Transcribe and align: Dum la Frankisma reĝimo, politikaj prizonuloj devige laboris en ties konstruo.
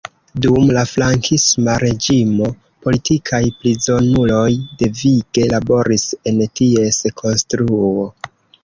Dum 0.43 0.69
la 0.77 0.83
Frankisma 0.91 1.75
reĝimo, 1.83 2.49
politikaj 2.87 3.43
prizonuloj 3.61 4.49
devige 4.83 5.49
laboris 5.55 6.11
en 6.33 6.45
ties 6.63 7.03
konstruo. 7.25 7.97